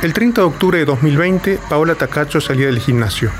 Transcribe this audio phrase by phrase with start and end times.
[0.00, 3.32] El 30 de octubre de 2020, Paola Tacacho salía del gimnasio.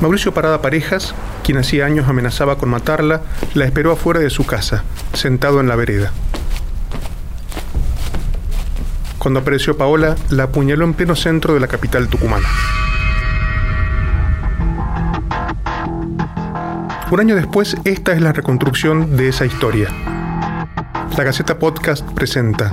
[0.00, 1.12] Mauricio Parada Parejas,
[1.42, 3.22] quien hacía años amenazaba con matarla,
[3.54, 6.12] la esperó afuera de su casa, sentado en la vereda.
[9.18, 12.48] Cuando apareció Paola, la apuñaló en pleno centro de la capital tucumana.
[17.12, 19.90] Un año después, esta es la reconstrucción de esa historia.
[21.14, 22.70] La Gaceta Podcast presenta.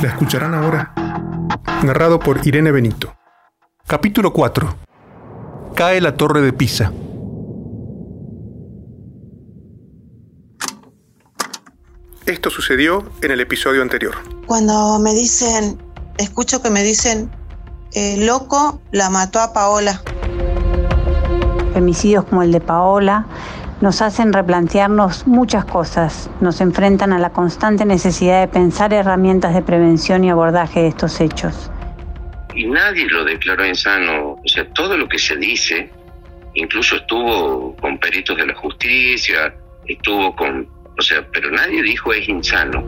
[0.00, 0.94] ¿La escucharán ahora?
[1.82, 3.16] Narrado por Irene Benito.
[3.84, 4.76] Capítulo 4
[5.74, 6.92] cae la torre de Pisa.
[12.26, 14.14] Esto sucedió en el episodio anterior.
[14.46, 15.82] Cuando me dicen,
[16.16, 17.28] escucho que me dicen,
[17.92, 20.00] eh, loco la mató a Paola.
[21.76, 23.26] Femicidios como el de Paola
[23.82, 29.60] nos hacen replantearnos muchas cosas, nos enfrentan a la constante necesidad de pensar herramientas de
[29.60, 31.70] prevención y abordaje de estos hechos
[32.56, 34.32] y nadie lo declaró insano.
[34.32, 35.90] O sea, todo lo que se dice,
[36.54, 39.54] incluso estuvo con peritos de la justicia,
[39.86, 40.66] estuvo con,
[40.98, 42.82] o sea, pero nadie dijo es insano.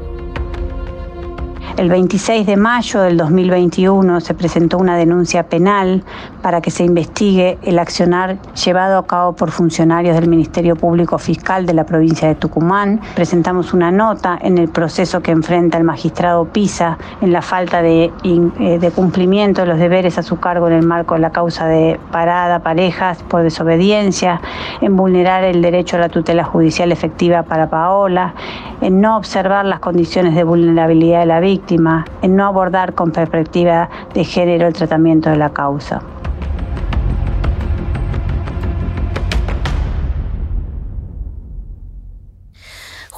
[1.77, 6.03] El 26 de mayo del 2021 se presentó una denuncia penal
[6.49, 11.67] para que se investigue el accionar llevado a cabo por funcionarios del Ministerio Público Fiscal
[11.67, 13.03] de la provincia de Tucumán.
[13.15, 18.11] Presentamos una nota en el proceso que enfrenta el magistrado Pisa en la falta de,
[18.25, 21.67] eh, de cumplimiento de los deberes a su cargo en el marco de la causa
[21.67, 24.41] de parada, parejas, por desobediencia,
[24.81, 28.33] en vulnerar el derecho a la tutela judicial efectiva para Paola,
[28.81, 33.91] en no observar las condiciones de vulnerabilidad de la víctima en no abordar con perspectiva
[34.15, 36.01] de género el tratamiento de la causa.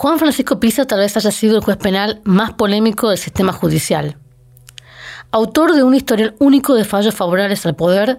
[0.00, 4.16] Juan Francisco Pisa tal vez haya sido el juez penal más polémico del sistema judicial.
[5.30, 8.18] Autor de un historial único de fallos favorables al poder,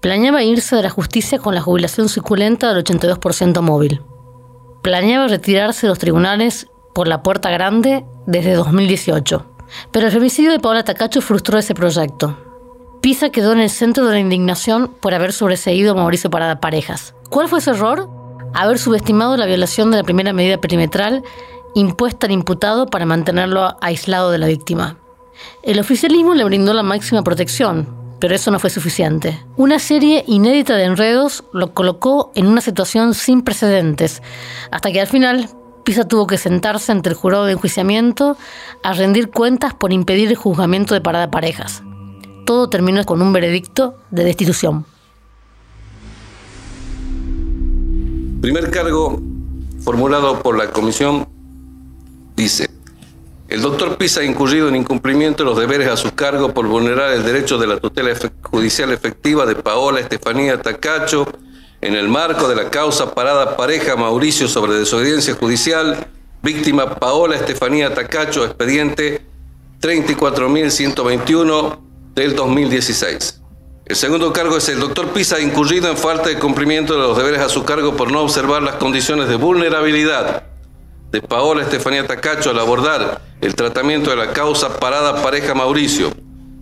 [0.00, 4.00] planeaba irse de la justicia con la jubilación suculenta del 82% móvil.
[4.84, 9.44] Planeaba retirarse de los tribunales por la puerta grande desde 2018.
[9.90, 12.38] Pero el femicidio de Paola Tacacho frustró ese proyecto.
[13.02, 17.16] Pisa quedó en el centro de la indignación por haber sobreseído a Mauricio Parada Parejas.
[17.28, 18.17] ¿Cuál fue ese error?
[18.54, 21.22] Haber subestimado la violación de la primera medida perimetral
[21.74, 24.96] impuesta al imputado para mantenerlo aislado de la víctima.
[25.62, 27.88] El oficialismo le brindó la máxima protección,
[28.18, 29.38] pero eso no fue suficiente.
[29.56, 34.22] Una serie inédita de enredos lo colocó en una situación sin precedentes,
[34.70, 35.48] hasta que al final
[35.84, 38.36] Pisa tuvo que sentarse ante el jurado de enjuiciamiento
[38.82, 41.82] a rendir cuentas por impedir el juzgamiento de parada parejas.
[42.44, 44.84] Todo terminó con un veredicto de destitución.
[48.40, 49.20] Primer cargo
[49.82, 51.28] formulado por la comisión
[52.36, 52.70] dice,
[53.48, 57.12] el doctor Pisa ha incurrido en incumplimiento de los deberes a su cargo por vulnerar
[57.12, 58.10] el derecho de la tutela
[58.42, 61.26] judicial efectiva de Paola Estefanía Tacacho,
[61.80, 66.06] en el marco de la causa parada pareja Mauricio sobre desobediencia judicial,
[66.40, 69.22] víctima Paola Estefanía Tacacho, expediente
[69.80, 71.78] 34.121
[72.14, 73.40] del 2016.
[73.88, 77.40] El segundo cargo es el doctor Pisa incurrido en falta de cumplimiento de los deberes
[77.40, 80.42] a su cargo por no observar las condiciones de vulnerabilidad
[81.10, 86.12] de Paola Estefanía Tacacho al abordar el tratamiento de la causa parada pareja Mauricio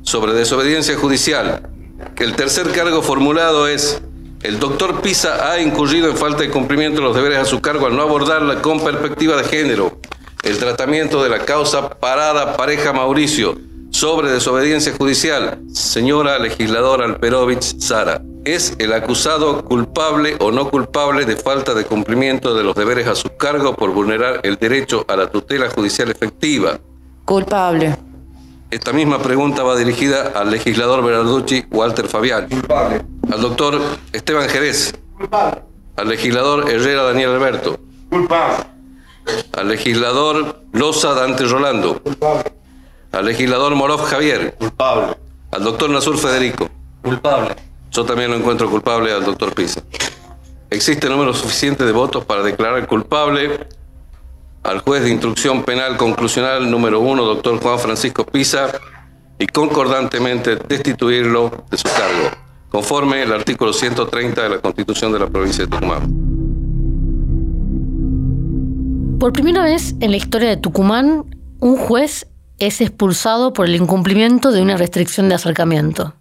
[0.02, 1.68] sobre desobediencia judicial.
[2.16, 4.00] El tercer cargo formulado es
[4.44, 7.86] el doctor Pisa ha incurrido en falta de cumplimiento de los deberes a su cargo
[7.86, 9.98] al no abordarla con perspectiva de género.
[10.44, 13.58] El tratamiento de la causa parada pareja Mauricio
[13.96, 18.20] sobre desobediencia judicial, señora legisladora Alperovich Sara.
[18.44, 23.14] ¿Es el acusado culpable o no culpable de falta de cumplimiento de los deberes a
[23.14, 26.78] su cargo por vulnerar el derecho a la tutela judicial efectiva?
[27.24, 27.96] Culpable.
[28.70, 32.48] Esta misma pregunta va dirigida al legislador Berarducci Walter Fabián.
[32.50, 33.02] Culpable
[33.32, 33.80] al doctor
[34.12, 35.62] Esteban Jerez, Culpable.
[35.96, 38.62] al legislador Herrera Daniel Alberto, Culpable.
[39.54, 42.56] al legislador Loza Dante Rolando, Culpable.
[43.12, 45.16] Al legislador Morov Javier, Culpable.
[45.52, 46.68] al doctor Nazur Federico.
[47.02, 47.54] Culpable.
[47.90, 49.82] Yo también lo encuentro culpable al doctor Pisa.
[50.70, 53.66] ¿Existe número suficiente de votos para declarar culpable
[54.62, 58.72] al juez de instrucción penal conclusional número uno, doctor Juan Francisco Pisa,
[59.38, 62.46] y concordantemente destituirlo de su cargo?
[62.76, 66.02] conforme el artículo 130 de la Constitución de la provincia de Tucumán.
[69.18, 71.24] Por primera vez en la historia de Tucumán,
[71.60, 72.26] un juez
[72.58, 76.14] es expulsado por el incumplimiento de una restricción de acercamiento.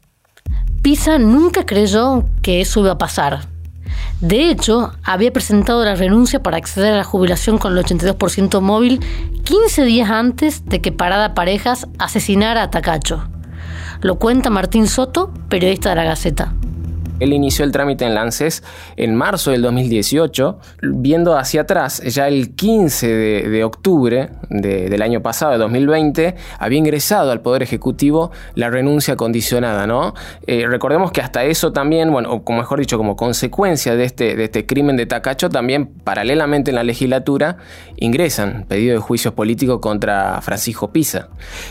[0.82, 3.48] Pisa nunca creyó que eso iba a pasar.
[4.22, 9.00] De hecho, había presentado la renuncia para acceder a la jubilación con el 82% móvil
[9.44, 13.28] 15 días antes de que Parada Parejas asesinara a Tacacho.
[14.02, 16.54] Lo cuenta Martín Soto, periodista de la Gaceta.
[17.20, 18.62] Él inició el trámite en Lances
[18.98, 25.54] en marzo del 2018, viendo hacia atrás, ya el 15 de, octubre del año pasado,
[25.54, 30.14] de 2020, había ingresado al Poder Ejecutivo la renuncia condicionada, ¿no?
[30.46, 34.36] Eh, recordemos que hasta eso también, bueno, o como mejor dicho, como consecuencia de este,
[34.36, 37.58] de este crimen de Tacacho, también paralelamente en la legislatura
[37.96, 41.30] ingresan pedido de juicio político contra Francisco Pisa.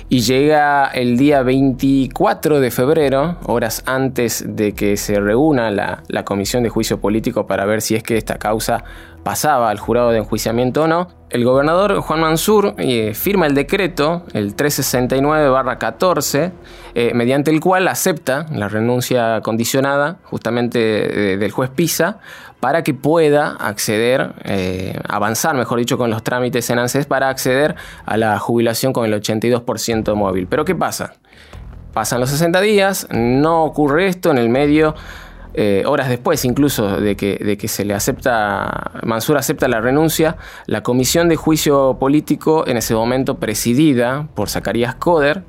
[0.08, 5.34] Y llega el día 24 de febrero, horas antes de que se reúna
[5.71, 8.85] la, comisión de juicio político para ver si es que esta causa
[9.23, 14.25] pasaba al jurado de enjuiciamiento o no, el gobernador Juan Mansur eh, firma el decreto,
[14.35, 16.53] el 369-14,
[16.95, 22.19] eh, mediante el cual acepta la renuncia condicionada justamente eh, del juez Pisa
[22.61, 24.33] para que pueda acceder,
[25.07, 27.75] avanzar, mejor dicho, con los trámites en ANSES para acceder
[28.07, 30.47] a la jubilación con el 82% móvil.
[30.47, 31.13] Pero ¿qué pasa?
[31.94, 34.94] Pasan los 60 días, no ocurre esto en el medio
[35.56, 40.37] eh, horas después incluso de que, de que, se le acepta, Mansur acepta la renuncia,
[40.67, 45.44] la comisión de juicio político, en ese momento presidida por Zacarías Coder,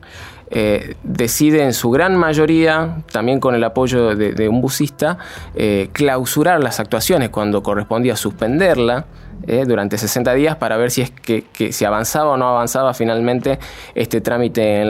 [0.51, 5.18] eh, decide en su gran mayoría, también con el apoyo de, un busista,
[5.56, 9.07] eh, clausurar las actuaciones cuando correspondía suspenderla.
[9.68, 13.59] durante 60 días para ver si es que, que, avanzaba o no avanzaba finalmente
[13.94, 14.89] este trámite en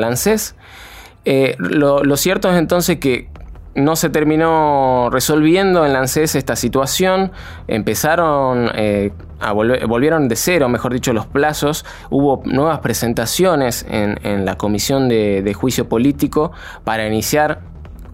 [1.26, 1.56] Lancés.
[1.60, 3.30] lo, cierto es entonces que
[3.76, 7.32] no se terminó resolviendo en la ANSES esta situación,
[7.68, 14.56] empezaron eh, a volvieron de cero, mejor dicho, los plazos, hubo nuevas presentaciones en, la
[14.56, 16.54] comisión de, juicio político
[16.86, 17.62] para iniciar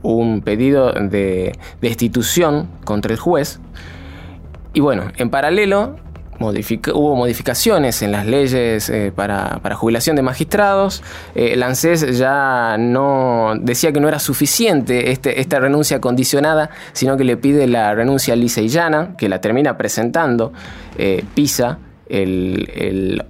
[0.01, 3.59] un pedido de destitución contra el juez.
[4.73, 5.95] Y bueno, en paralelo
[6.41, 11.03] hubo modificaciones en las leyes eh, para, jubilación de magistrados.
[11.35, 11.63] Eh, el
[12.13, 17.67] ya no decía que no era suficiente este, esta renuncia condicionada, sino que le pide
[17.67, 20.53] la renuncia lisa y llana, que la termina presentando
[20.97, 21.79] eh, PISA
[22.09, 23.23] el,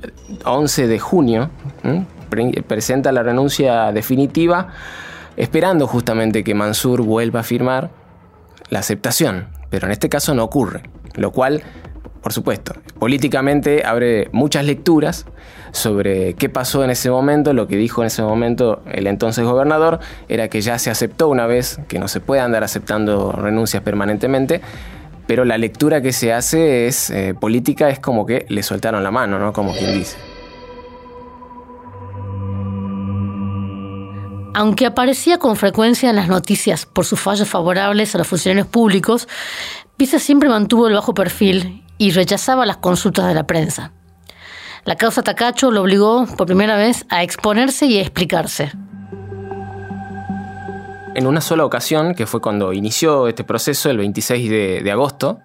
[0.44, 1.50] 11 de junio.
[2.68, 4.70] Presenta la renuncia definitiva,
[5.36, 7.92] esperando justamente que Mansur vuelva a firmar
[8.70, 9.50] la aceptación.
[9.70, 10.84] Pero en este caso no ocurre,
[11.16, 11.64] lo cual
[12.22, 12.74] por supuesto.
[13.00, 15.26] Políticamente abre muchas lecturas
[15.72, 17.54] sobre qué pasó en ese momento.
[17.54, 21.48] Lo que dijo en ese momento el entonces gobernador era que ya se aceptó una
[21.48, 24.62] vez, que no se puede andar aceptando renuncias permanentemente.
[25.28, 29.12] Pero la lectura que se hace es eh, política, es como que le soltaron la
[29.12, 29.54] mano, ¿no?
[29.54, 30.18] Como quien dice.
[34.54, 39.30] Aunque aparecía con frecuencia en las noticias por sus fallos favorables a los funcionarios públicos,
[39.96, 43.92] Pisa siempre mantuvo el bajo perfil y rechazaba las consultas de la prensa.
[44.86, 48.72] La causa Tacacho lo obligó por primera vez a exponerse y a explicarse.
[51.14, 54.50] En una sola ocasión, que fue cuando inició este proceso, el 26
[54.84, 55.42] de, agosto,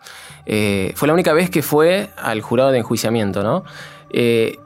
[0.47, 3.65] eh, fue la única vez que fue al jurado de enjuiciamiento, ¿no?
[4.09, 4.57] Eh,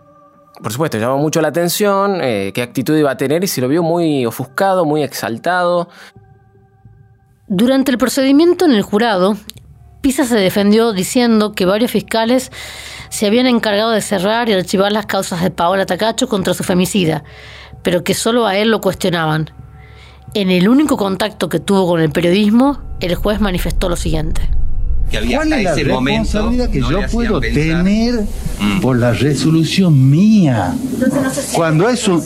[0.63, 3.67] por supuesto, llamó mucho la atención eh, qué actitud iba a tener y se lo
[3.67, 5.89] vio muy ofuscado, muy exaltado.
[7.49, 9.37] Durante el procedimiento en el jurado,
[10.01, 12.51] Pisa se defendió diciendo que varios fiscales
[13.11, 17.23] se habían encargado de cerrar y archivar las causas de Paola Tacacho contra su femicida,
[17.83, 19.51] pero que solo a él lo cuestionaban.
[20.33, 24.49] En el único contacto que tuvo con el periodismo, el juez manifestó lo siguiente.
[25.11, 28.21] ¿Cuál es la responsabilidad que yo puedo tener
[28.61, 28.81] mm.
[28.81, 30.75] por la resolución mía?
[31.53, 32.23] Cuando es un,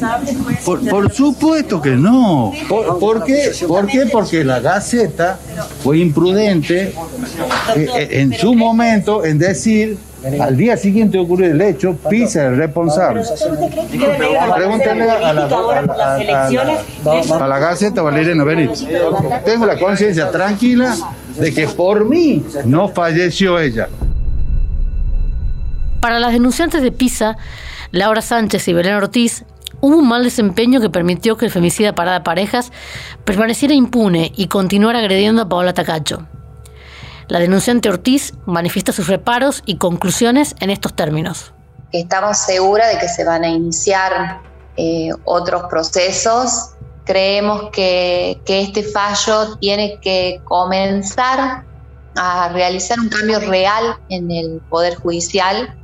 [0.64, 2.52] por, supuesto que no.
[2.68, 3.52] ¿Por, qué?
[3.66, 4.06] ¿Por qué?
[4.06, 5.38] Porque la Gaceta
[5.82, 6.92] fue imprudente
[7.74, 9.96] eh, eh, en su momento en decir
[10.40, 13.22] al día siguiente ocurre el hecho, pisa el responsable.
[14.56, 15.44] Pregúntale a la,
[17.40, 18.86] a la Gaceta Valeria Benítez.
[19.44, 20.96] Tengo la conciencia tranquila
[21.36, 23.88] de que por mí no falleció ella.
[26.00, 27.36] Para las denunciantes de Pisa,
[27.90, 29.44] Laura Sánchez y Belén Ortiz,
[29.80, 32.72] hubo un mal desempeño que permitió que el femicida Parada Parejas
[33.24, 36.26] permaneciera impune y continuara agrediendo a Paola Tacacho.
[37.28, 41.52] La denunciante Ortiz manifiesta sus reparos y conclusiones en estos términos.
[41.90, 44.40] Estamos seguras de que se van a iniciar
[44.76, 46.73] eh, otros procesos
[47.04, 51.64] Creemos que, este fallo tiene que comenzar
[52.16, 55.76] a realizar un cambio real en el Poder Judicial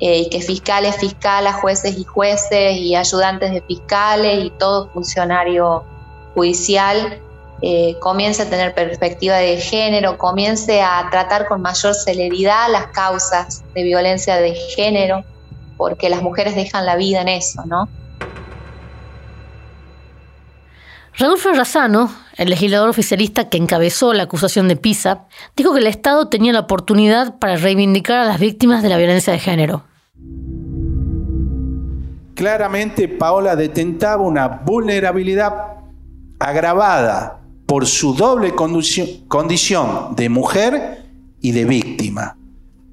[0.00, 5.84] eh, y que fiscales, fiscalas, jueces y jueces y ayudantes de fiscales y todo funcionario
[6.34, 7.22] judicial
[7.64, 13.62] eh, comience a tener perspectiva de género, comience a tratar con mayor celeridad las causas
[13.72, 15.24] de violencia de género,
[15.76, 17.88] porque las mujeres dejan la vida en eso, ¿no?
[21.18, 25.26] Raúl Ferrazano, el legislador oficialista que encabezó la acusación de PISA,
[25.56, 29.32] dijo que el Estado tenía la oportunidad para reivindicar a las víctimas de la violencia
[29.32, 29.84] de género.
[32.34, 35.52] Claramente Paola detentaba una vulnerabilidad
[36.38, 41.04] agravada por su doble condición de mujer
[41.40, 42.36] y de víctima.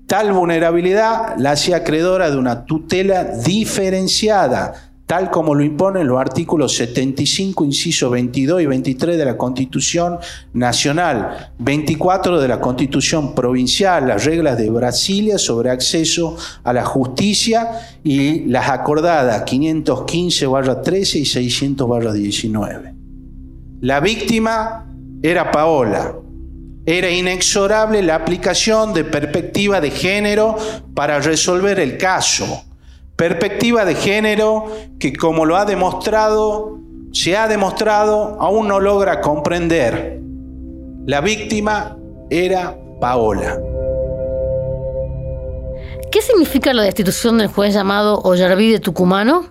[0.07, 6.75] Tal vulnerabilidad la hacía acreedora de una tutela diferenciada tal como lo imponen los artículos
[6.75, 10.19] 75, inciso 22 y 23 de la Constitución
[10.53, 17.71] Nacional, 24 de la Constitución Provincial, las reglas de Brasilia sobre acceso a la justicia
[18.03, 22.93] y las acordadas 515-13 y 600-19.
[23.81, 24.85] La víctima
[25.23, 26.17] era Paola.
[26.85, 30.55] Era inexorable la aplicación de perspectiva de género
[30.93, 32.68] para resolver el caso
[33.19, 36.79] perspectiva de género que como lo ha demostrado,
[37.11, 40.21] se ha demostrado, aún no logra comprender.
[41.05, 41.97] La víctima
[42.29, 43.59] era Paola.
[46.09, 49.49] ¿Qué significa la destitución del juez llamado Ollarvide Tucumano?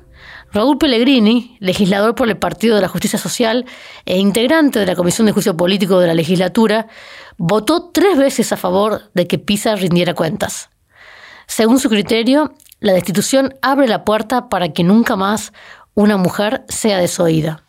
[0.51, 3.67] Raúl Pellegrini, legislador por el Partido de la Justicia Social
[4.07, 6.87] e integrante de la Comisión de Juicio Político de la legislatura,
[7.37, 10.71] votó tres veces a favor de que Pisa rindiera cuentas.
[11.49, 15.55] Según su criterio, la destitución abre la puerta para que nunca más
[15.95, 17.63] una mujer sea desoída.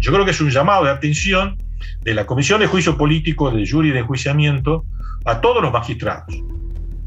[0.00, 1.56] Yo creo que es un llamado de atención
[2.02, 4.84] de la Comisión de Juicio Político, del jury de enjuiciamiento,
[5.24, 6.34] a todos los magistrados,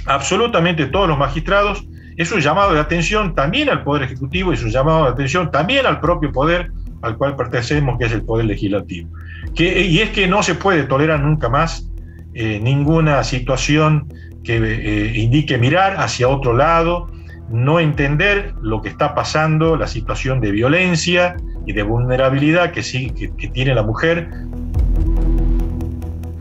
[0.05, 1.83] absolutamente todos los magistrados.
[2.15, 5.85] Es un llamado de atención también al Poder Ejecutivo, es un llamado de atención también
[5.85, 6.71] al propio Poder
[7.01, 9.09] al cual pertenecemos, que es el Poder Legislativo.
[9.57, 11.91] y es que no se puede tolerar nunca más
[12.37, 14.13] eh, ninguna situación
[14.43, 17.09] que eh, indique mirar hacia otro lado,
[17.49, 23.11] no entender lo que está pasando, la situación de violencia y de vulnerabilidad que, sí,
[23.11, 24.29] que, tiene la mujer.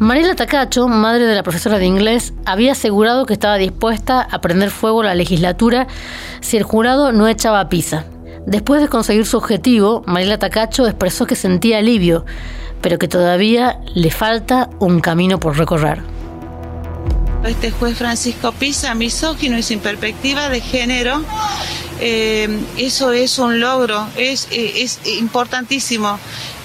[0.01, 4.71] Mariela Tacacho, madre de la profesora de inglés, había asegurado que estaba dispuesta a prender
[4.71, 5.87] fuego a la legislatura
[6.41, 8.05] si el jurado no echaba pisa.
[8.47, 12.25] Después de conseguir su objetivo, Mariela Tacacho expresó que sentía alivio,
[12.85, 16.03] pero que todavía le falta un camino por recorrer.
[17.43, 21.25] Este juez Francisco Pisa, misógino y sin perspectiva de género,
[21.99, 26.19] eh, eso es un logro, es, es importantísimo.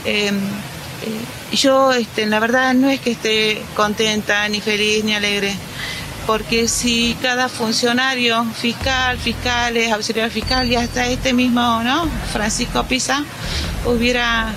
[0.04, 5.56] Eh, eh, yo, este, la verdad, no es que esté contenta, ni feliz, ni alegre,
[6.28, 12.10] porque si cada funcionario, fiscal, fiscales, auxiliar fiscal y hasta este mismo, ¿no?
[12.34, 13.24] Francisco Pisa,
[13.86, 14.54] hubiera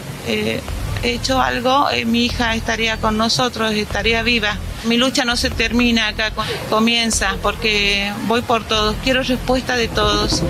[1.02, 4.56] hecho algo, eh, mi hija estaría con nosotros, estaría viva.
[4.84, 6.32] Mi lucha no se termina acá,
[6.70, 10.42] comienza, porque voy por todos, quiero respuesta de todos.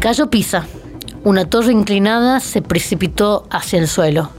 [0.00, 0.66] Cayo Pisa.
[1.24, 4.30] Una torre inclinada se precipitó hacia el suelo.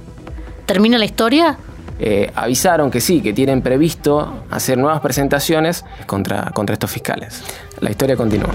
[0.65, 1.57] ¿Termina la historia?
[1.99, 7.41] Eh, avisaron que sí, que tienen previsto hacer nuevas presentaciones contra, contra estos fiscales.
[7.79, 8.51] La historia continúa.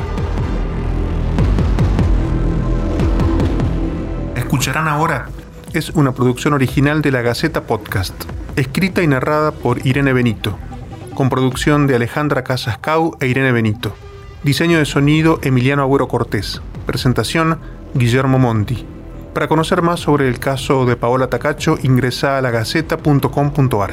[4.48, 5.28] Escucharán ahora
[5.74, 8.14] es una producción original de la Gaceta Podcast,
[8.56, 10.58] escrita y narrada por Irene Benito,
[11.14, 13.94] con producción de Alejandra Casascau e Irene Benito.
[14.44, 16.62] Diseño de sonido Emiliano Agüero Cortés.
[16.86, 17.58] Presentación
[17.92, 18.86] Guillermo Monti.
[19.34, 23.92] Para conocer más sobre el caso de Paola Tacacho, ingresa a lagaceta.com.ar.